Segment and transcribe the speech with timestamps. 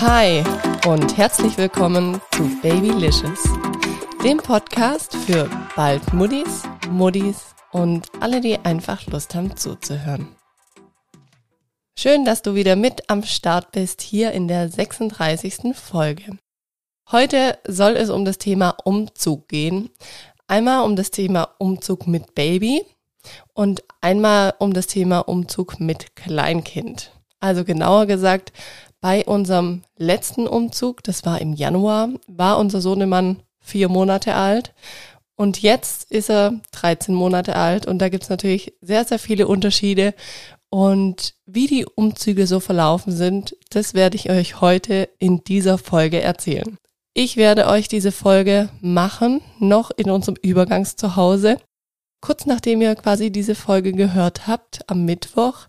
[0.00, 0.44] Hi
[0.86, 3.42] und herzlich willkommen zu Babylicious,
[4.22, 10.28] dem Podcast für bald Muddis, Muddis und alle, die einfach Lust haben zuzuhören.
[11.98, 15.74] Schön, dass du wieder mit am Start bist hier in der 36.
[15.74, 16.38] Folge.
[17.10, 19.90] Heute soll es um das Thema Umzug gehen.
[20.46, 22.84] Einmal um das Thema Umzug mit Baby
[23.52, 27.10] und einmal um das Thema Umzug mit Kleinkind.
[27.40, 28.52] Also genauer gesagt,
[29.00, 34.74] bei unserem letzten Umzug, das war im Januar, war unser Sohnemann vier Monate alt
[35.38, 40.14] und jetzt ist er 13 Monate alt und da gibt's natürlich sehr, sehr viele Unterschiede.
[40.68, 46.20] Und wie die Umzüge so verlaufen sind, das werde ich euch heute in dieser Folge
[46.20, 46.76] erzählen.
[47.14, 51.58] Ich werde euch diese Folge machen, noch in unserem Übergangszuhause.
[52.20, 55.68] Kurz nachdem ihr quasi diese Folge gehört habt, am Mittwoch,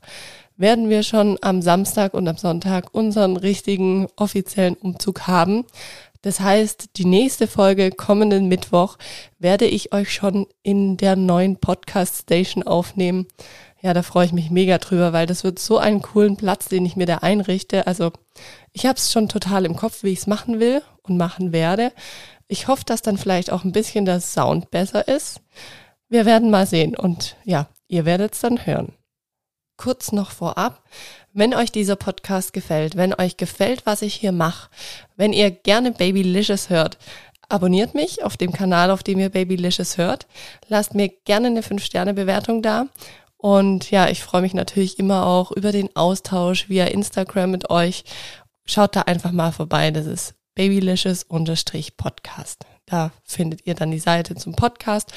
[0.60, 5.66] werden wir schon am Samstag und am Sonntag unseren richtigen offiziellen Umzug haben.
[6.22, 8.98] Das heißt, die nächste Folge kommenden Mittwoch
[9.40, 13.26] werde ich euch schon in der neuen Podcast Station aufnehmen.
[13.82, 16.86] Ja, da freue ich mich mega drüber, weil das wird so einen coolen Platz, den
[16.86, 17.88] ich mir da einrichte.
[17.88, 18.12] Also
[18.74, 21.94] ich habe es schon total im Kopf, wie ich es machen will und machen werde.
[22.50, 25.40] Ich hoffe, dass dann vielleicht auch ein bisschen der Sound besser ist.
[26.10, 28.92] Wir werden mal sehen und ja, ihr werdet es dann hören
[29.80, 30.84] kurz noch vorab,
[31.34, 34.70] wenn euch dieser Podcast gefällt, wenn euch gefällt, was ich hier mache,
[35.16, 36.98] wenn ihr gerne Babylicious hört,
[37.48, 40.28] abonniert mich auf dem Kanal, auf dem ihr Babylicious hört.
[40.68, 42.88] Lasst mir gerne eine 5-Sterne-Bewertung da.
[43.38, 48.04] Und ja, ich freue mich natürlich immer auch über den Austausch via Instagram mit euch.
[48.66, 49.92] Schaut da einfach mal vorbei.
[49.92, 52.66] Das ist babylicious-podcast.
[52.90, 55.14] Da findet ihr dann die Seite zum Podcast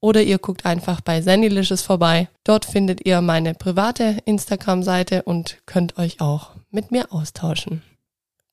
[0.00, 2.28] oder ihr guckt einfach bei Zennylicious vorbei.
[2.44, 7.82] Dort findet ihr meine private Instagram-Seite und könnt euch auch mit mir austauschen.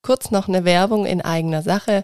[0.02, 2.04] Kurz noch eine Werbung in eigener Sache.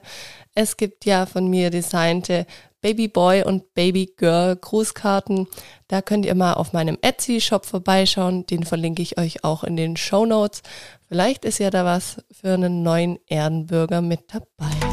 [0.54, 2.46] Es gibt ja von mir designte
[2.82, 5.48] Baby Boy und Baby Girl Grußkarten.
[5.88, 8.46] Da könnt ihr mal auf meinem Etsy-Shop vorbeischauen.
[8.46, 10.62] Den verlinke ich euch auch in den Show Notes.
[11.10, 14.89] Vielleicht ist ja da was für einen neuen Erdenbürger mit dabei.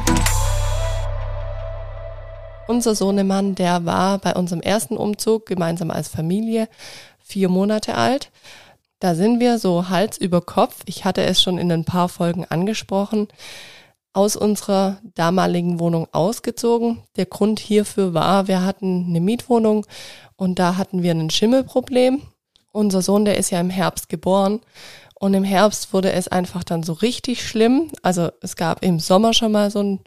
[2.68, 6.68] Unser Sohnemann, der war bei unserem ersten Umzug gemeinsam als Familie
[7.22, 8.32] vier Monate alt.
[8.98, 10.82] Da sind wir so Hals über Kopf.
[10.86, 13.28] Ich hatte es schon in ein paar Folgen angesprochen
[14.12, 17.02] aus unserer damaligen Wohnung ausgezogen.
[17.16, 19.86] Der Grund hierfür war, wir hatten eine Mietwohnung
[20.36, 22.22] und da hatten wir ein Schimmelproblem.
[22.72, 24.60] Unser Sohn, der ist ja im Herbst geboren
[25.14, 27.90] und im Herbst wurde es einfach dann so richtig schlimm.
[28.02, 30.00] Also es gab im Sommer schon mal so ein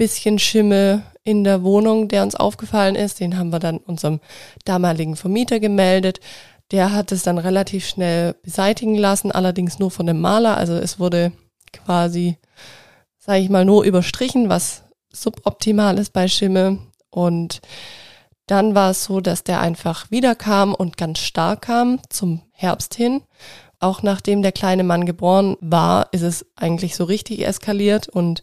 [0.00, 3.20] bisschen Schimmel in der Wohnung, der uns aufgefallen ist.
[3.20, 4.20] Den haben wir dann unserem
[4.64, 6.20] damaligen Vermieter gemeldet.
[6.70, 10.56] Der hat es dann relativ schnell beseitigen lassen, allerdings nur von dem Maler.
[10.56, 11.32] Also es wurde
[11.74, 12.38] quasi,
[13.18, 16.78] sage ich mal, nur überstrichen, was suboptimal ist bei Schimmel.
[17.10, 17.60] Und
[18.46, 23.20] dann war es so, dass der einfach wiederkam und ganz stark kam zum Herbst hin.
[23.80, 28.42] Auch nachdem der kleine Mann geboren war, ist es eigentlich so richtig eskaliert und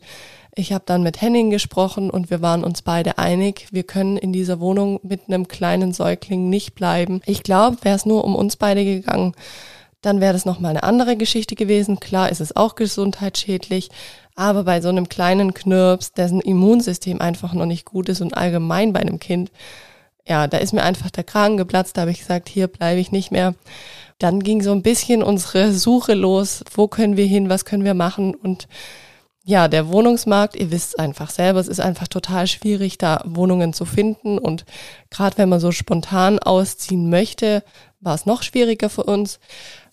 [0.57, 4.33] ich habe dann mit Henning gesprochen und wir waren uns beide einig, wir können in
[4.33, 7.21] dieser Wohnung mit einem kleinen Säugling nicht bleiben.
[7.25, 9.33] Ich glaube, wäre es nur um uns beide gegangen,
[10.01, 11.99] dann wäre das nochmal eine andere Geschichte gewesen.
[11.99, 13.89] Klar ist es auch gesundheitsschädlich,
[14.35, 18.93] aber bei so einem kleinen Knirps, dessen Immunsystem einfach noch nicht gut ist und allgemein
[18.93, 19.51] bei einem Kind,
[20.27, 23.11] ja, da ist mir einfach der Kragen geplatzt, da habe ich gesagt, hier bleibe ich
[23.11, 23.55] nicht mehr.
[24.19, 27.93] Dann ging so ein bisschen unsere Suche los, wo können wir hin, was können wir
[27.93, 28.67] machen und
[29.47, 33.85] ja, der Wohnungsmarkt, ihr wisst einfach selber, es ist einfach total schwierig, da Wohnungen zu
[33.85, 34.37] finden.
[34.37, 34.65] Und
[35.09, 37.63] gerade wenn man so spontan ausziehen möchte,
[38.01, 39.39] war es noch schwieriger für uns.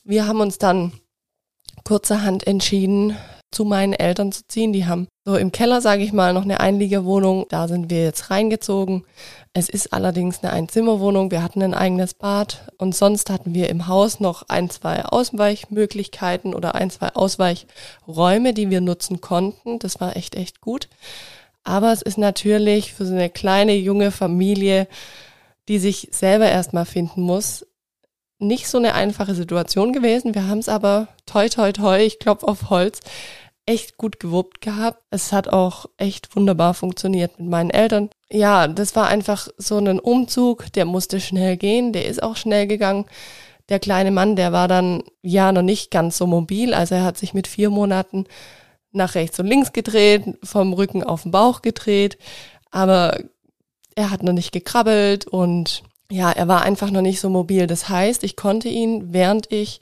[0.02, 0.90] Wir haben uns dann
[1.84, 3.16] kurzerhand entschieden,
[3.54, 4.72] zu meinen Eltern zu ziehen.
[4.72, 7.46] Die haben so im Keller, sage ich mal, noch eine Einliegerwohnung.
[7.48, 9.04] Da sind wir jetzt reingezogen.
[9.52, 11.30] Es ist allerdings eine Einzimmerwohnung.
[11.30, 16.54] Wir hatten ein eigenes Bad und sonst hatten wir im Haus noch ein, zwei Ausweichmöglichkeiten
[16.54, 19.78] oder ein, zwei Ausweichräume, die wir nutzen konnten.
[19.78, 20.88] Das war echt, echt gut.
[21.62, 24.86] Aber es ist natürlich für so eine kleine junge Familie,
[25.68, 27.66] die sich selber erstmal finden muss,
[28.38, 30.34] nicht so eine einfache Situation gewesen.
[30.34, 33.00] Wir haben es aber toi toi toi, ich klopf auf Holz,
[33.66, 35.02] echt gut gewuppt gehabt.
[35.10, 38.10] Es hat auch echt wunderbar funktioniert mit meinen Eltern.
[38.30, 42.66] Ja, das war einfach so ein Umzug, der musste schnell gehen, der ist auch schnell
[42.66, 43.06] gegangen.
[43.70, 47.16] Der kleine Mann, der war dann ja noch nicht ganz so mobil, also er hat
[47.16, 48.26] sich mit vier Monaten
[48.92, 52.18] nach rechts und links gedreht, vom Rücken auf den Bauch gedreht,
[52.70, 53.18] aber
[53.94, 57.66] er hat noch nicht gekrabbelt und ja, er war einfach noch nicht so mobil.
[57.66, 59.80] Das heißt, ich konnte ihn, während ich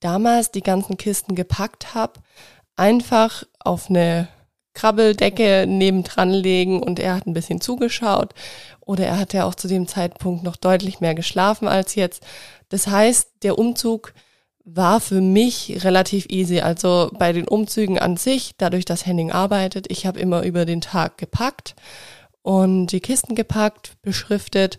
[0.00, 2.20] damals die ganzen Kisten gepackt habe,
[2.76, 4.28] einfach auf eine
[4.74, 8.34] Krabbeldecke nebendran legen und er hat ein bisschen zugeschaut
[8.80, 12.22] oder er hat ja auch zu dem Zeitpunkt noch deutlich mehr geschlafen als jetzt.
[12.68, 14.12] Das heißt, der Umzug
[14.64, 16.60] war für mich relativ easy.
[16.60, 20.80] Also bei den Umzügen an sich, dadurch, dass Henning arbeitet, ich habe immer über den
[20.80, 21.74] Tag gepackt
[22.42, 24.78] und die Kisten gepackt, beschriftet,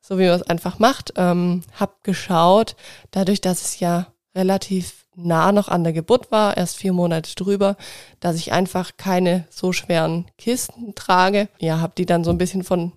[0.00, 1.12] so wie man es einfach macht.
[1.16, 2.76] Ähm, hab geschaut,
[3.10, 7.76] dadurch, dass es ja relativ nah noch an der Geburt war, erst vier Monate drüber,
[8.20, 11.48] dass ich einfach keine so schweren Kisten trage.
[11.58, 12.92] Ja, habe die dann so ein bisschen von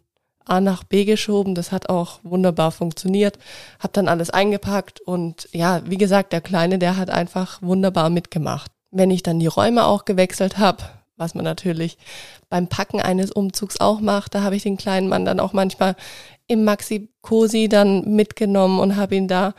[0.45, 1.55] A nach B geschoben.
[1.55, 3.37] Das hat auch wunderbar funktioniert.
[3.79, 8.71] Hab dann alles eingepackt und ja, wie gesagt, der Kleine, der hat einfach wunderbar mitgemacht.
[8.91, 10.83] Wenn ich dann die Räume auch gewechselt habe,
[11.17, 11.97] was man natürlich
[12.49, 15.95] beim Packen eines Umzugs auch macht, da habe ich den kleinen Mann dann auch manchmal
[16.47, 19.53] im Maxi Cosi dann mitgenommen und habe ihn da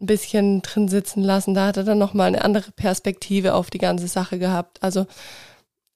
[0.00, 1.54] ein bisschen drin sitzen lassen.
[1.54, 4.82] Da hat er dann nochmal eine andere Perspektive auf die ganze Sache gehabt.
[4.82, 5.06] Also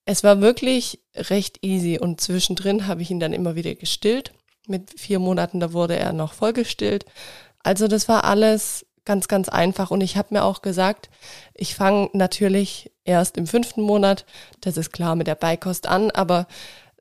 [0.04, 4.32] es war wirklich recht easy und zwischendrin habe ich ihn dann immer wieder gestillt.
[4.66, 7.04] Mit vier Monaten, da wurde er noch vollgestillt.
[7.62, 9.90] Also das war alles ganz, ganz einfach.
[9.90, 11.10] Und ich habe mir auch gesagt,
[11.54, 14.24] ich fange natürlich erst im fünften Monat,
[14.60, 16.46] das ist klar, mit der Beikost an, aber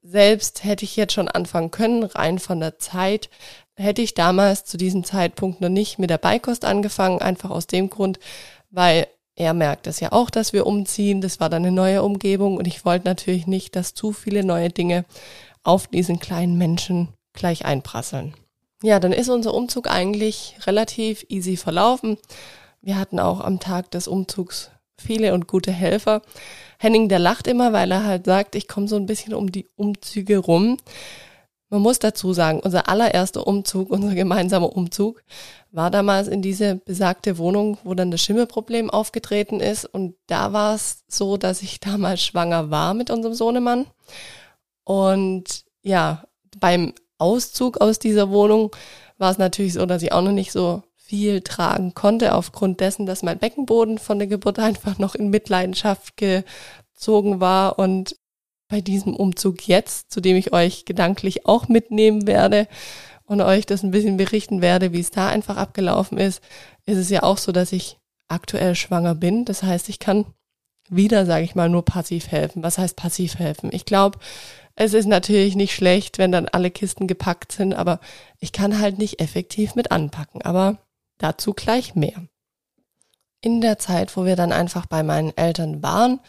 [0.03, 3.29] selbst hätte ich jetzt schon anfangen können, rein von der Zeit,
[3.75, 7.89] hätte ich damals zu diesem Zeitpunkt noch nicht mit der Beikost angefangen, einfach aus dem
[7.89, 8.19] Grund,
[8.69, 11.21] weil er merkt es ja auch, dass wir umziehen.
[11.21, 14.69] Das war dann eine neue Umgebung und ich wollte natürlich nicht, dass zu viele neue
[14.69, 15.05] Dinge
[15.63, 18.33] auf diesen kleinen Menschen gleich einprasseln.
[18.83, 22.17] Ja, dann ist unser Umzug eigentlich relativ easy verlaufen.
[22.81, 26.21] Wir hatten auch am Tag des Umzugs viele und gute Helfer.
[26.79, 29.67] Henning, der lacht immer, weil er halt sagt, ich komme so ein bisschen um die
[29.75, 30.77] Umzüge rum.
[31.71, 35.23] Man muss dazu sagen, unser allererster Umzug, unser gemeinsamer Umzug,
[35.71, 39.85] war damals in diese besagte Wohnung, wo dann das Schimmelproblem aufgetreten ist.
[39.85, 43.87] Und da war es so, dass ich damals schwanger war mit unserem Sohnemann.
[44.83, 46.25] Und ja,
[46.59, 48.75] beim Auszug aus dieser Wohnung
[49.17, 53.05] war es natürlich so, dass ich auch noch nicht so viel tragen konnte, aufgrund dessen,
[53.05, 58.17] dass mein Beckenboden von der Geburt einfach noch in Mitleidenschaft gezogen war und
[58.71, 62.67] bei diesem Umzug jetzt, zu dem ich euch gedanklich auch mitnehmen werde
[63.25, 66.41] und euch das ein bisschen berichten werde, wie es da einfach abgelaufen ist,
[66.85, 69.45] ist es ja auch so, dass ich aktuell schwanger bin.
[69.45, 70.25] Das heißt, ich kann
[70.89, 72.63] wieder, sage ich mal, nur passiv helfen.
[72.63, 73.69] Was heißt passiv helfen?
[73.73, 74.19] Ich glaube,
[74.75, 77.99] es ist natürlich nicht schlecht, wenn dann alle Kisten gepackt sind, aber
[78.39, 80.41] ich kann halt nicht effektiv mit anpacken.
[80.41, 80.77] Aber
[81.17, 82.25] dazu gleich mehr.
[83.41, 86.21] In der Zeit, wo wir dann einfach bei meinen Eltern waren,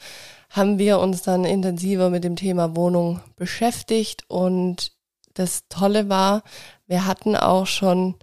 [0.52, 4.93] haben wir uns dann intensiver mit dem Thema Wohnung beschäftigt und
[5.32, 6.43] das Tolle war,
[6.87, 8.16] wir hatten auch schon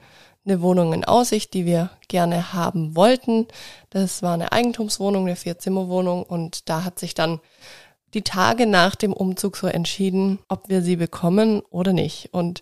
[0.45, 3.47] eine Wohnung in Aussicht, die wir gerne haben wollten.
[3.89, 7.39] Das war eine Eigentumswohnung, eine Vierzimmerwohnung und da hat sich dann
[8.13, 12.29] die Tage nach dem Umzug so entschieden, ob wir sie bekommen oder nicht.
[12.31, 12.61] Und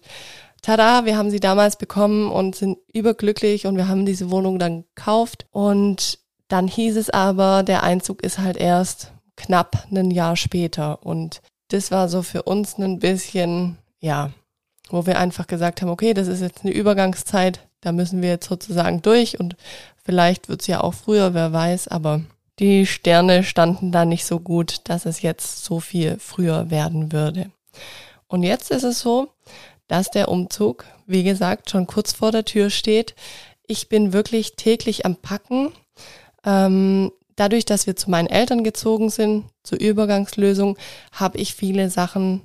[0.61, 4.85] tada, wir haben sie damals bekommen und sind überglücklich und wir haben diese Wohnung dann
[4.95, 11.05] gekauft und dann hieß es aber, der Einzug ist halt erst knapp ein Jahr später.
[11.05, 14.31] Und das war so für uns ein bisschen, ja,
[14.89, 18.47] wo wir einfach gesagt haben, okay, das ist jetzt eine Übergangszeit, da müssen wir jetzt
[18.47, 19.55] sozusagen durch und
[20.03, 22.21] vielleicht wird's ja auch früher, wer weiß, aber
[22.59, 27.51] die Sterne standen da nicht so gut, dass es jetzt so viel früher werden würde.
[28.27, 29.29] Und jetzt ist es so,
[29.87, 33.15] dass der Umzug, wie gesagt, schon kurz vor der Tür steht.
[33.67, 35.71] Ich bin wirklich täglich am Packen.
[36.43, 40.77] Ähm, dadurch, dass wir zu meinen Eltern gezogen sind, zur Übergangslösung,
[41.13, 42.41] habe ich viele Sachen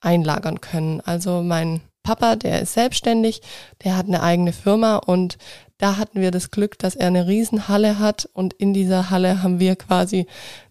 [0.00, 1.00] einlagern können.
[1.00, 3.40] Also mein Papa, der ist selbstständig,
[3.84, 5.38] der hat eine eigene Firma und
[5.78, 9.60] da hatten wir das Glück, dass er eine Riesenhalle hat und in dieser Halle haben
[9.60, 10.26] wir quasi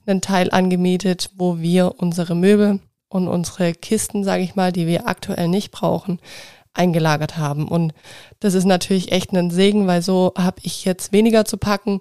[0.06, 5.08] einen Teil angemietet, wo wir unsere Möbel und unsere Kisten, sage ich mal, die wir
[5.08, 6.20] aktuell nicht brauchen,
[6.74, 7.68] eingelagert haben.
[7.68, 7.94] Und
[8.40, 12.00] das ist natürlich echt ein Segen, weil so habe ich jetzt weniger zu packen.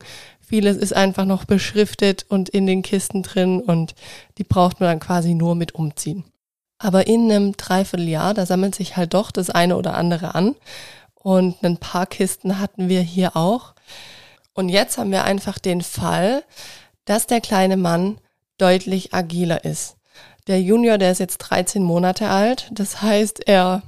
[0.51, 3.95] Vieles ist einfach noch beschriftet und in den Kisten drin und
[4.37, 6.25] die braucht man dann quasi nur mit umziehen.
[6.77, 10.57] Aber in einem Dreivierteljahr, da sammelt sich halt doch das eine oder andere an.
[11.15, 13.75] Und ein paar Kisten hatten wir hier auch.
[14.53, 16.43] Und jetzt haben wir einfach den Fall,
[17.05, 18.19] dass der kleine Mann
[18.59, 19.99] deutlich agiler ist.
[20.49, 22.69] Der Junior, der ist jetzt 13 Monate alt.
[22.73, 23.83] Das heißt, er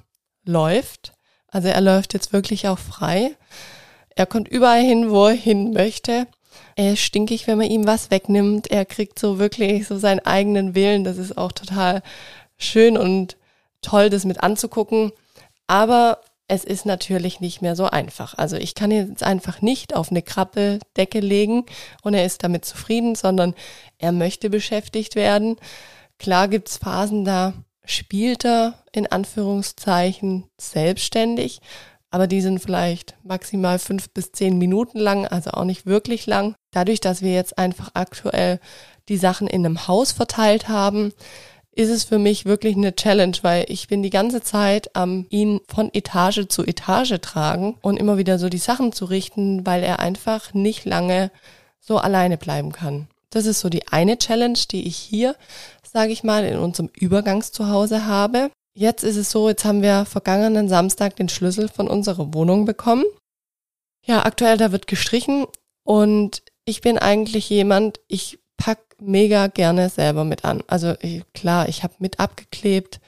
[0.45, 1.13] läuft.
[1.49, 3.37] Also er läuft jetzt wirklich auch frei.
[4.15, 6.29] Er kommt überall hin, wo er hin möchte.
[6.77, 8.71] Er ist stinkig, wenn man ihm was wegnimmt.
[8.71, 11.05] Er kriegt so wirklich so seinen eigenen Willen.
[11.05, 12.03] Das ist auch total
[12.57, 13.37] schön und
[13.83, 15.13] toll, das mit anzugucken.
[15.67, 16.19] Aber
[16.49, 18.37] es ist natürlich nicht mehr so einfach.
[18.37, 21.65] Also ich kann jetzt einfach nicht auf eine Krabbeldecke legen
[22.03, 23.55] und er ist damit zufrieden, sondern
[23.99, 25.57] er möchte beschäftigt werden.
[26.19, 27.55] Klar gibt's Phasen, da
[27.85, 31.61] spielt er in Anführungszeichen selbstständig,
[32.13, 36.55] aber die sind vielleicht maximal fünf bis zehn Minuten lang, also auch nicht wirklich lang.
[36.71, 38.61] Dadurch, dass wir jetzt einfach aktuell
[39.09, 41.13] die Sachen in einem Haus verteilt haben,
[41.75, 45.61] ist es für mich wirklich eine Challenge, weil ich bin die ganze Zeit am ihn
[45.69, 49.99] von Etage zu Etage tragen und immer wieder so die Sachen zu richten, weil er
[49.99, 51.31] einfach nicht lange
[51.81, 53.09] so alleine bleiben kann.
[53.31, 55.35] Das ist so die eine Challenge, die ich hier,
[55.83, 58.51] sage ich mal, in unserem Übergangszuhause habe.
[58.75, 63.05] Jetzt ist es so, jetzt haben wir vergangenen Samstag den Schlüssel von unserer Wohnung bekommen.
[64.05, 65.47] Ja, aktuell da wird gestrichen
[65.85, 70.63] und ich bin eigentlich jemand, ich pack mega gerne selber mit an.
[70.67, 70.95] Also
[71.35, 73.01] klar, ich habe mit abgeklebt,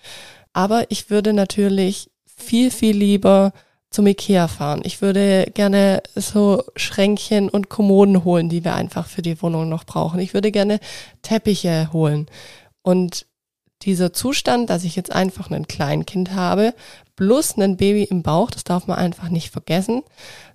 [0.52, 3.52] aber ich würde natürlich viel, viel lieber
[3.90, 4.82] zum Ikea fahren.
[4.84, 9.84] Ich würde gerne so Schränkchen und Kommoden holen, die wir einfach für die Wohnung noch
[9.84, 10.18] brauchen.
[10.18, 10.80] Ich würde gerne
[11.22, 12.26] Teppiche holen.
[12.82, 13.26] Und
[13.84, 16.74] dieser Zustand, dass ich jetzt einfach ein Kleinkind habe,
[17.16, 20.02] plus ein Baby im Bauch, das darf man einfach nicht vergessen.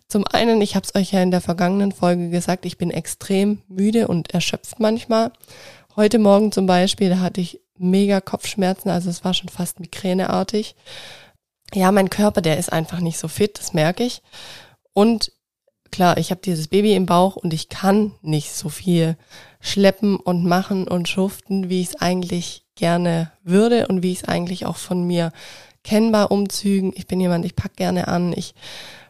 [0.07, 3.61] Zum einen, ich habe es euch ja in der vergangenen Folge gesagt, ich bin extrem
[3.67, 5.31] müde und erschöpft manchmal.
[5.95, 10.75] Heute Morgen zum Beispiel, da hatte ich mega Kopfschmerzen, also es war schon fast migräneartig.
[11.73, 14.23] Ja, mein Körper, der ist einfach nicht so fit, das merke ich.
[14.93, 15.31] Und
[15.91, 19.17] klar, ich habe dieses Baby im Bauch und ich kann nicht so viel
[19.61, 24.27] schleppen und machen und schuften, wie ich es eigentlich gerne würde und wie ich es
[24.27, 25.31] eigentlich auch von mir
[25.83, 26.91] kennbar umzügen.
[26.95, 28.55] Ich bin jemand, ich pack gerne an, ich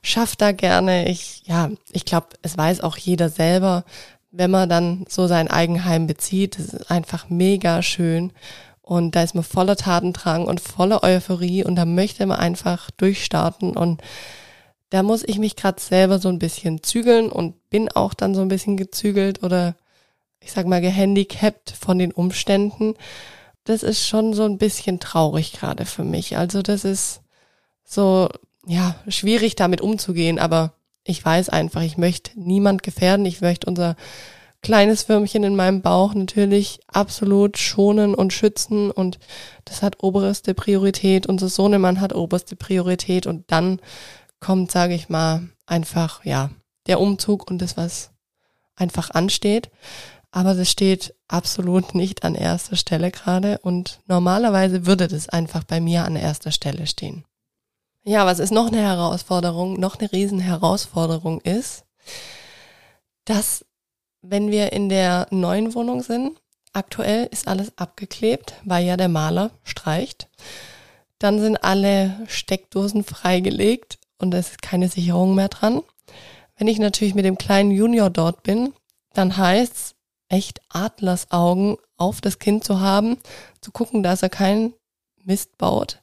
[0.01, 1.07] schaff da gerne.
[1.09, 3.85] Ich, ja, ich glaube, es weiß auch jeder selber,
[4.31, 6.57] wenn man dann so sein Eigenheim bezieht.
[6.57, 8.31] Das ist einfach mega schön.
[8.81, 13.77] Und da ist man voller Tatendrang und voller Euphorie und da möchte man einfach durchstarten.
[13.77, 14.01] Und
[14.89, 18.41] da muss ich mich gerade selber so ein bisschen zügeln und bin auch dann so
[18.41, 19.75] ein bisschen gezügelt oder
[20.39, 22.95] ich sag mal gehandicapt von den Umständen.
[23.69, 26.37] Das ist schon so ein bisschen traurig gerade für mich.
[26.37, 27.21] Also das ist
[27.83, 28.27] so
[28.65, 30.73] ja, schwierig damit umzugehen, aber
[31.03, 33.95] ich weiß einfach, ich möchte niemand gefährden, ich möchte unser
[34.63, 39.19] kleines Würmchen in meinem Bauch natürlich absolut schonen und schützen und
[39.65, 41.27] das hat oberste Priorität.
[41.27, 43.79] Unser Sohnemann hat oberste Priorität und dann
[44.39, 46.49] kommt, sage ich mal, einfach, ja,
[46.87, 48.09] der Umzug und das, was
[48.75, 49.69] einfach ansteht.
[50.31, 55.79] Aber das steht absolut nicht an erster Stelle gerade und normalerweise würde das einfach bei
[55.79, 57.25] mir an erster Stelle stehen.
[58.03, 59.79] Ja, was ist noch eine Herausforderung?
[59.79, 61.83] Noch eine Riesenherausforderung ist,
[63.25, 63.65] dass
[64.21, 66.39] wenn wir in der neuen Wohnung sind,
[66.73, 70.27] aktuell ist alles abgeklebt, weil ja der Maler streicht.
[71.17, 75.81] Dann sind alle Steckdosen freigelegt und es ist keine Sicherung mehr dran.
[76.57, 78.73] Wenn ich natürlich mit dem kleinen Junior dort bin,
[79.13, 79.95] dann heißt es
[80.29, 83.17] echt Adlersaugen auf das Kind zu haben,
[83.61, 84.73] zu gucken, dass er keinen
[85.23, 85.99] Mist baut.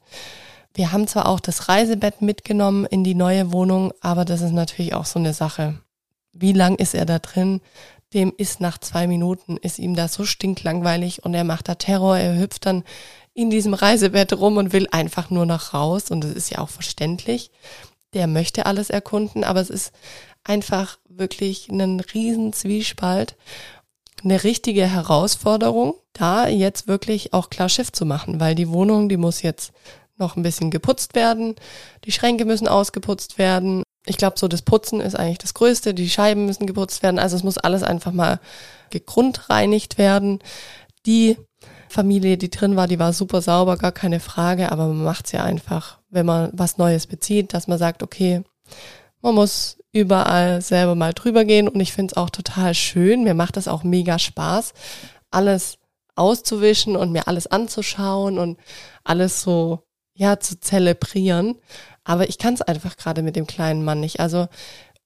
[0.74, 4.92] Wir haben zwar auch das Reisebett mitgenommen in die neue Wohnung, aber das ist natürlich
[4.92, 5.80] auch so eine Sache.
[6.32, 7.62] Wie lang ist er da drin?
[8.12, 12.18] Dem ist nach zwei Minuten, ist ihm da so stinklangweilig und er macht da Terror,
[12.18, 12.84] er hüpft dann
[13.32, 16.68] in diesem Reisebett rum und will einfach nur nach raus und das ist ja auch
[16.68, 17.50] verständlich.
[18.12, 19.92] Der möchte alles erkunden, aber es ist
[20.44, 23.36] einfach wirklich ein riesen Zwiespalt,
[24.24, 29.16] eine richtige Herausforderung, da jetzt wirklich auch klar Schiff zu machen, weil die Wohnung, die
[29.16, 29.72] muss jetzt
[30.18, 31.54] noch ein bisschen geputzt werden.
[32.04, 33.82] Die Schränke müssen ausgeputzt werden.
[34.06, 35.92] Ich glaube, so das Putzen ist eigentlich das Größte.
[35.92, 37.18] Die Scheiben müssen geputzt werden.
[37.18, 38.40] Also es muss alles einfach mal
[38.90, 40.38] gegrundreinigt werden.
[41.04, 41.36] Die
[41.88, 44.72] Familie, die drin war, die war super sauber, gar keine Frage.
[44.72, 48.42] Aber man macht es ja einfach, wenn man was Neues bezieht, dass man sagt, okay,
[49.20, 51.68] man muss überall selber mal drüber gehen.
[51.68, 53.24] Und ich finde es auch total schön.
[53.24, 54.74] Mir macht das auch mega Spaß,
[55.30, 55.78] alles
[56.14, 58.58] auszuwischen und mir alles anzuschauen und
[59.04, 59.80] alles so
[60.14, 61.56] ja, zu zelebrieren.
[62.04, 64.20] Aber ich kann es einfach gerade mit dem kleinen Mann nicht.
[64.20, 64.48] Also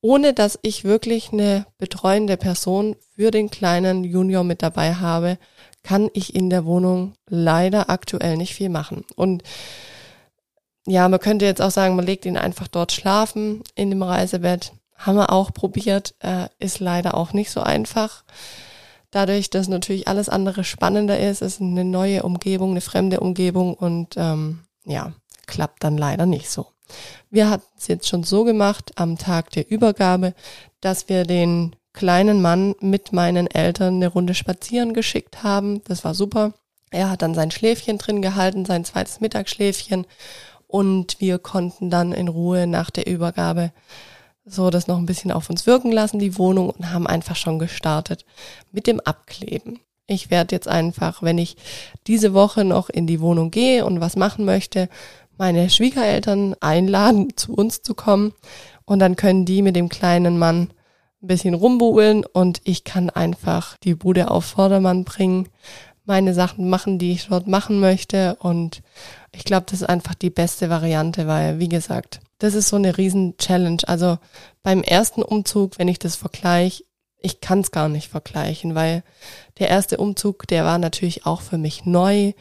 [0.02, 5.38] ohne dass ich wirklich eine betreuende Person für den kleinen Junior mit dabei habe,
[5.82, 9.04] kann ich in der Wohnung leider aktuell nicht viel machen.
[9.16, 9.42] Und
[10.86, 14.72] ja, man könnte jetzt auch sagen, man legt ihn einfach dort schlafen in dem Reisebett.
[15.00, 18.22] Haben wir auch probiert, äh, ist leider auch nicht so einfach.
[19.10, 24.14] Dadurch, dass natürlich alles andere spannender ist, ist eine neue Umgebung, eine fremde Umgebung und
[24.16, 25.14] ähm, ja,
[25.46, 26.66] klappt dann leider nicht so.
[27.30, 30.34] Wir hatten es jetzt schon so gemacht am Tag der Übergabe,
[30.82, 35.82] dass wir den kleinen Mann mit meinen Eltern eine Runde spazieren geschickt haben.
[35.84, 36.52] Das war super.
[36.90, 40.06] Er hat dann sein Schläfchen drin gehalten, sein zweites Mittagsschläfchen.
[40.66, 43.72] Und wir konnten dann in Ruhe nach der Übergabe
[44.44, 47.58] so das noch ein bisschen auf uns wirken lassen, die Wohnung, und haben einfach schon
[47.58, 48.24] gestartet
[48.72, 49.80] mit dem Abkleben.
[50.06, 51.56] Ich werde jetzt einfach, wenn ich
[52.06, 54.88] diese Woche noch in die Wohnung gehe und was machen möchte,
[55.38, 58.32] meine Schwiegereltern einladen, zu uns zu kommen.
[58.84, 60.72] Und dann können die mit dem kleinen Mann
[61.22, 65.48] ein bisschen rumbuhlen und ich kann einfach die Bude auf Vordermann bringen,
[66.06, 68.36] meine Sachen machen, die ich dort machen möchte.
[68.40, 68.82] Und
[69.32, 72.98] ich glaube, das ist einfach die beste Variante, weil, wie gesagt, das ist so eine
[72.98, 73.82] riesen Challenge.
[73.86, 74.18] Also
[74.62, 76.84] beim ersten Umzug, wenn ich das vergleiche,
[77.22, 79.04] ich kann es gar nicht vergleichen, weil
[79.58, 82.32] der erste Umzug, der war natürlich auch für mich neu.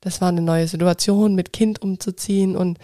[0.00, 2.78] Das war eine neue Situation, mit Kind umzuziehen und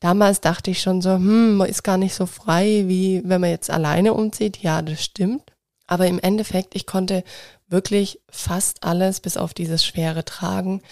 [0.00, 3.50] damals dachte ich schon so, hm, man ist gar nicht so frei, wie wenn man
[3.50, 4.58] jetzt alleine umzieht.
[4.58, 5.50] Ja, das stimmt.
[5.86, 7.24] Aber im Endeffekt, ich konnte
[7.68, 10.82] wirklich fast alles, bis auf dieses schwere Tragen,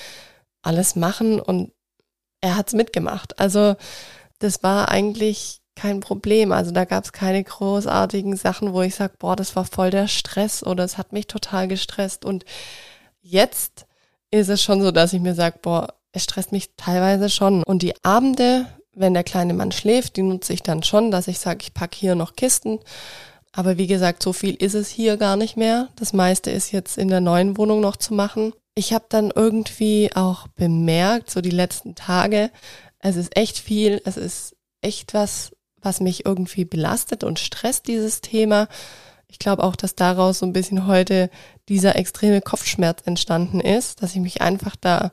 [0.62, 1.72] alles machen und
[2.40, 3.38] er hat's mitgemacht.
[3.38, 3.76] Also
[4.38, 6.52] das war eigentlich kein Problem.
[6.52, 10.64] Also da gab's keine großartigen Sachen, wo ich sage, boah, das war voll der Stress
[10.64, 12.24] oder es hat mich total gestresst.
[12.24, 12.44] Und
[13.20, 13.86] jetzt
[14.30, 17.62] ist es schon so, dass ich mir sage, boah, es stresst mich teilweise schon.
[17.62, 21.38] Und die Abende, wenn der kleine Mann schläft, die nutze ich dann schon, dass ich
[21.38, 22.80] sage, ich pack hier noch Kisten.
[23.52, 25.88] Aber wie gesagt, so viel ist es hier gar nicht mehr.
[25.96, 28.52] Das meiste ist jetzt in der neuen Wohnung noch zu machen.
[28.74, 32.50] Ich habe dann irgendwie auch bemerkt, so die letzten Tage,
[33.00, 38.20] es ist echt viel, es ist echt was, was mich irgendwie belastet und stresst, dieses
[38.20, 38.68] Thema.
[39.28, 41.30] Ich glaube auch, dass daraus so ein bisschen heute
[41.68, 45.10] dieser extreme Kopfschmerz entstanden ist, dass ich mich einfach da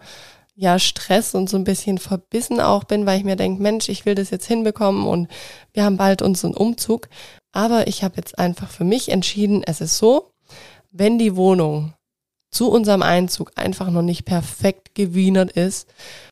[0.56, 4.06] ja Stress und so ein bisschen verbissen auch bin, weil ich mir denke, Mensch, ich
[4.06, 5.28] will das jetzt hinbekommen und
[5.74, 7.10] wir haben bald unseren Umzug.
[7.52, 10.32] Aber ich habe jetzt einfach für mich entschieden, es ist so,
[10.92, 11.94] wenn die Wohnung
[12.53, 15.88] zu unserem Einzug einfach noch nicht perfekt gewienert ist,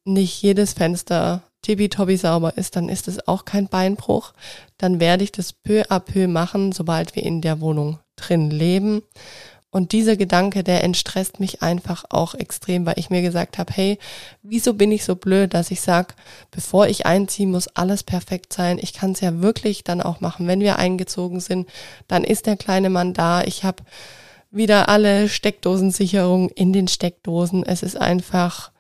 [0.06, 4.34] nicht jedes Fenster tippitoppi sauber ist, dann ist es auch kein Beinbruch.
[4.78, 9.02] Dann werde ich das peu à peu machen, sobald wir in der Wohnung drin leben.
[9.74, 14.00] Und dieser Gedanke, der entstresst mich einfach auch extrem, weil ich mir gesagt habe, hey,
[14.44, 16.16] wieso bin ich so blöd, dass ich sag,
[16.52, 18.80] bevor ich einziehe, muss alles perfekt sein.
[18.82, 21.70] Ich kann es ja wirklich dann auch machen, wenn wir eingezogen sind.
[22.10, 23.44] Dann ist der kleine Mann da.
[23.44, 23.82] Ich habe
[24.52, 27.66] wieder alle Steckdosensicherungen in den Steckdosen.
[27.66, 28.72] Es ist einfach,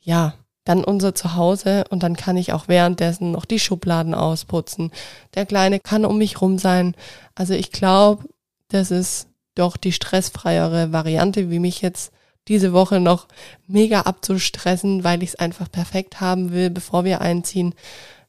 [0.00, 4.90] ja, dann unser Zuhause und dann kann ich auch währenddessen noch die Schubladen ausputzen.
[5.34, 6.94] Der Kleine kann um mich rum sein.
[7.34, 8.28] Also ich glaube,
[8.68, 12.12] das ist doch die stressfreiere Variante, wie mich jetzt
[12.48, 13.26] diese Woche noch
[13.66, 17.74] mega abzustressen, weil ich es einfach perfekt haben will, bevor wir einziehen.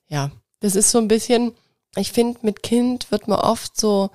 [0.07, 1.53] Ja, das ist so ein bisschen,
[1.95, 4.11] ich finde, mit Kind wird man oft so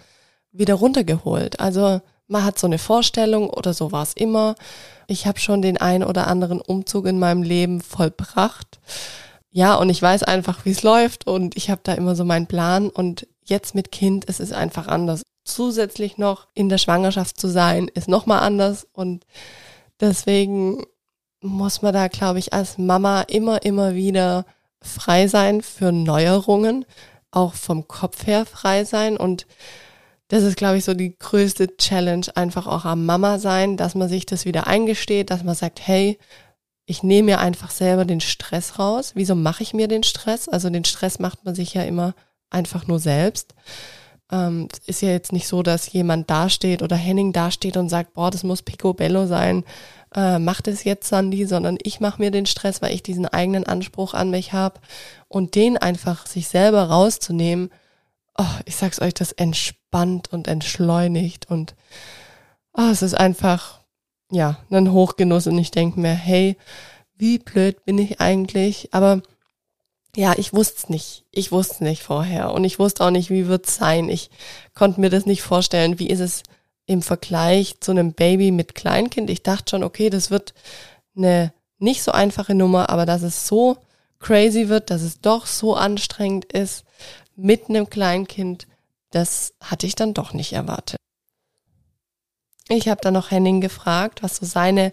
[0.52, 1.60] wieder runtergeholt.
[1.60, 2.00] Also
[2.32, 4.56] man hat so eine Vorstellung oder so war es immer.
[5.06, 8.80] Ich habe schon den ein oder anderen Umzug in meinem Leben vollbracht.
[9.50, 12.46] Ja, und ich weiß einfach, wie es läuft und ich habe da immer so meinen
[12.46, 17.48] Plan und jetzt mit Kind, es ist einfach anders zusätzlich noch in der Schwangerschaft zu
[17.48, 18.86] sein, ist nochmal anders.
[18.92, 19.26] Und
[20.00, 20.84] deswegen
[21.40, 24.46] muss man da, glaube ich, als Mama immer, immer wieder
[24.80, 26.86] frei sein für Neuerungen,
[27.30, 29.16] auch vom Kopf her frei sein.
[29.16, 29.46] Und
[30.32, 34.08] das ist, glaube ich, so die größte Challenge, einfach auch am Mama sein, dass man
[34.08, 36.18] sich das wieder eingesteht, dass man sagt, hey,
[36.86, 39.12] ich nehme mir einfach selber den Stress raus.
[39.14, 40.48] Wieso mache ich mir den Stress?
[40.48, 42.14] Also den Stress macht man sich ja immer
[42.48, 43.54] einfach nur selbst.
[44.30, 48.30] Ähm, ist ja jetzt nicht so, dass jemand dasteht oder Henning dasteht und sagt, boah,
[48.30, 49.64] das muss Picobello sein,
[50.14, 53.64] äh, mach das jetzt, Sandy, sondern ich mache mir den Stress, weil ich diesen eigenen
[53.64, 54.80] Anspruch an mich habe
[55.28, 57.68] und den einfach sich selber rauszunehmen,
[58.36, 61.74] oh, ich sag's euch, das entspannt und entschleunigt und
[62.74, 63.80] oh, es ist einfach,
[64.30, 66.56] ja, ein Hochgenuss und ich denke mir, hey,
[67.16, 69.22] wie blöd bin ich eigentlich, aber
[70.16, 71.24] ja, ich wusste nicht.
[71.30, 72.52] Ich wusste nicht vorher.
[72.52, 74.10] Und ich wusste auch nicht, wie wird's sein.
[74.10, 74.30] Ich
[74.74, 75.98] konnte mir das nicht vorstellen.
[75.98, 76.42] Wie ist es
[76.84, 79.30] im Vergleich zu einem Baby mit Kleinkind?
[79.30, 80.52] Ich dachte schon, okay, das wird
[81.16, 83.78] eine nicht so einfache Nummer, aber dass es so
[84.18, 86.84] crazy wird, dass es doch so anstrengend ist
[87.36, 88.66] mit einem Kleinkind,
[89.10, 90.96] das hatte ich dann doch nicht erwartet.
[92.68, 94.92] Ich habe dann noch Henning gefragt, was so seine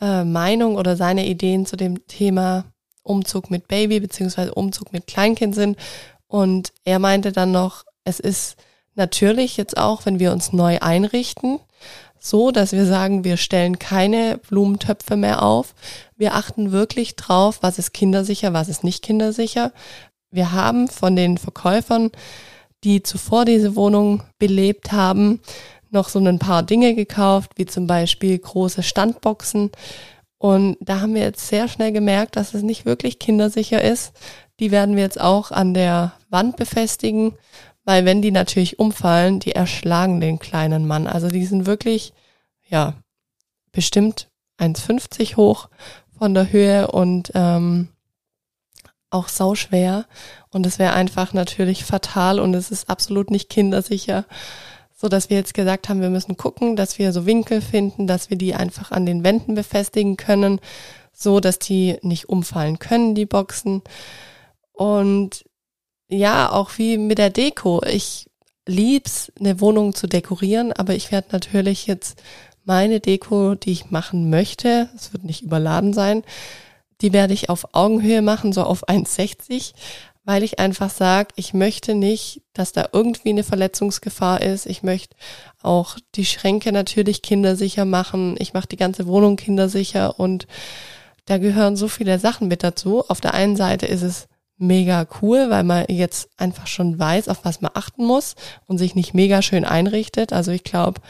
[0.00, 2.64] äh, Meinung oder seine Ideen zu dem Thema
[3.02, 5.76] Umzug mit Baby beziehungsweise Umzug mit Kleinkind sind.
[6.26, 8.56] Und er meinte dann noch, es ist
[8.94, 11.58] natürlich jetzt auch, wenn wir uns neu einrichten,
[12.18, 15.74] so, dass wir sagen, wir stellen keine Blumentöpfe mehr auf.
[16.16, 19.72] Wir achten wirklich drauf, was ist kindersicher, was ist nicht kindersicher.
[20.32, 22.10] Wir haben von den Verkäufern,
[22.82, 25.40] die zuvor diese Wohnung belebt haben,
[25.90, 29.70] noch so ein paar Dinge gekauft, wie zum Beispiel große Standboxen,
[30.42, 34.12] und da haben wir jetzt sehr schnell gemerkt, dass es nicht wirklich kindersicher ist.
[34.58, 37.34] Die werden wir jetzt auch an der Wand befestigen,
[37.84, 41.06] weil wenn die natürlich umfallen, die erschlagen den kleinen Mann.
[41.06, 42.12] Also die sind wirklich,
[42.68, 42.94] ja,
[43.70, 45.68] bestimmt 1,50 hoch
[46.18, 47.86] von der Höhe und ähm,
[49.12, 50.06] auch sauschwer.
[50.50, 54.24] Und es wäre einfach natürlich fatal und es ist absolut nicht kindersicher.
[54.94, 58.30] So dass wir jetzt gesagt haben, wir müssen gucken, dass wir so Winkel finden, dass
[58.30, 60.60] wir die einfach an den Wänden befestigen können,
[61.12, 63.82] so dass die nicht umfallen können, die Boxen.
[64.72, 65.44] Und
[66.08, 67.82] ja, auch wie mit der Deko.
[67.84, 68.30] Ich
[68.66, 72.22] lieb's, eine Wohnung zu dekorieren, aber ich werde natürlich jetzt
[72.64, 76.22] meine Deko, die ich machen möchte, es wird nicht überladen sein,
[77.02, 79.72] die werde ich auf Augenhöhe machen, so auf 1,60,
[80.24, 84.66] weil ich einfach sage, ich möchte nicht, dass da irgendwie eine Verletzungsgefahr ist.
[84.66, 85.16] Ich möchte
[85.62, 88.36] auch die Schränke natürlich kindersicher machen.
[88.38, 90.46] Ich mache die ganze Wohnung kindersicher und
[91.26, 93.04] da gehören so viele Sachen mit dazu.
[93.08, 97.44] Auf der einen Seite ist es mega cool, weil man jetzt einfach schon weiß, auf
[97.44, 98.36] was man achten muss
[98.66, 100.32] und sich nicht mega schön einrichtet.
[100.32, 101.00] Also ich glaube,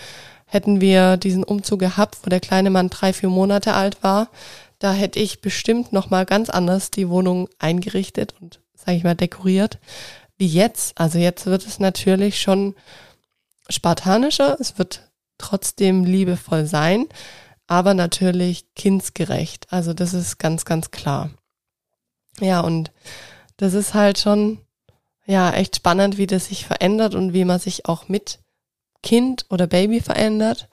[0.46, 4.28] hätten wir diesen Umzug gehabt, wo der kleine Mann drei, vier Monate alt war,
[4.82, 9.14] da hätte ich bestimmt noch mal ganz anders die Wohnung eingerichtet und sage ich mal
[9.14, 9.78] dekoriert
[10.38, 10.98] wie jetzt.
[10.98, 12.74] Also jetzt wird es natürlich schon
[13.68, 17.06] spartanischer, es wird trotzdem liebevoll sein,
[17.68, 19.72] aber natürlich kindsgerecht.
[19.72, 21.30] Also das ist ganz ganz klar.
[22.40, 22.90] Ja, und
[23.58, 24.58] das ist halt schon
[25.26, 28.40] ja echt spannend, wie das sich verändert und wie man sich auch mit
[29.04, 30.68] Kind oder Baby verändert.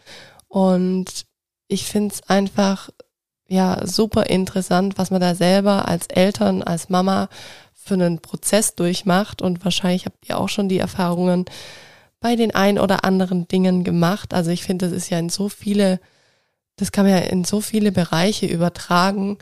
[0.48, 1.28] Und
[1.68, 2.90] ich finde es einfach
[3.50, 7.30] ja super interessant, was man da selber als Eltern, als Mama
[7.74, 9.42] für einen Prozess durchmacht.
[9.42, 11.46] Und wahrscheinlich habt ihr auch schon die Erfahrungen
[12.20, 14.34] bei den ein oder anderen Dingen gemacht.
[14.34, 16.00] Also ich finde, das ist ja in so viele,
[16.76, 19.38] das kann man ja in so viele Bereiche übertragen,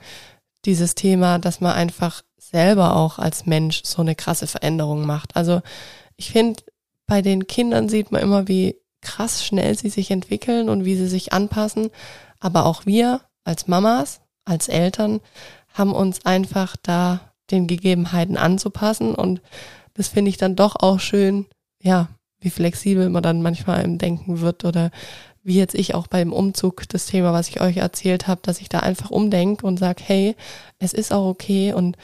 [0.65, 5.35] dieses Thema, dass man einfach selber auch als Mensch so eine krasse Veränderung macht.
[5.35, 5.61] Also
[6.15, 6.61] ich finde,
[7.05, 11.07] bei den Kindern sieht man immer, wie krass schnell sie sich entwickeln und wie sie
[11.07, 11.89] sich anpassen.
[12.39, 15.21] Aber auch wir als Mamas, als Eltern
[15.73, 19.15] haben uns einfach da den Gegebenheiten anzupassen.
[19.15, 19.41] Und
[19.93, 21.45] das finde ich dann doch auch schön,
[21.81, 24.91] ja, wie flexibel man dann manchmal im Denken wird oder
[25.43, 28.67] wie jetzt ich auch beim Umzug das Thema, was ich euch erzählt habe, dass ich
[28.67, 30.35] da einfach umdenke und sage, hey,
[30.77, 31.71] es ist auch okay.
[31.71, 31.95] Und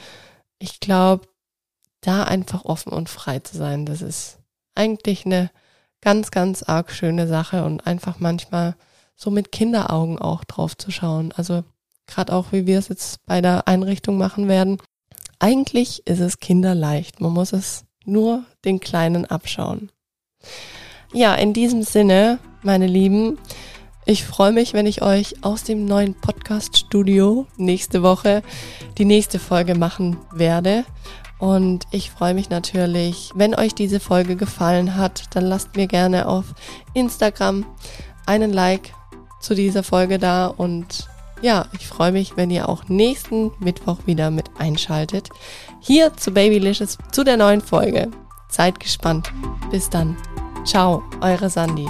[0.58, 1.26] ich glaube,
[2.00, 4.38] da einfach offen und frei zu sein, das ist
[4.74, 5.50] eigentlich eine
[6.00, 8.76] ganz, ganz arg schöne Sache und einfach manchmal
[9.16, 11.32] so mit Kinderaugen auch drauf zu schauen.
[11.36, 11.64] Also
[12.06, 14.78] gerade auch, wie wir es jetzt bei der Einrichtung machen werden.
[15.38, 17.20] Eigentlich ist es kinderleicht.
[17.20, 19.90] Man muss es nur den Kleinen abschauen.
[21.12, 23.38] Ja, in diesem Sinne, meine Lieben,
[24.06, 28.42] ich freue mich, wenn ich euch aus dem neuen Podcast-Studio nächste Woche
[28.98, 30.84] die nächste Folge machen werde.
[31.38, 36.28] Und ich freue mich natürlich, wenn euch diese Folge gefallen hat, dann lasst mir gerne
[36.28, 36.54] auf
[36.94, 37.64] Instagram
[38.26, 38.92] einen Like
[39.44, 40.46] zu dieser Folge da.
[40.46, 41.08] Und
[41.42, 45.28] ja, ich freue mich, wenn ihr auch nächsten Mittwoch wieder mit einschaltet.
[45.80, 48.10] Hier zu Babylicious, zu der neuen Folge.
[48.48, 49.32] Seid gespannt.
[49.70, 50.16] Bis dann.
[50.64, 51.86] Ciao, eure Sandy.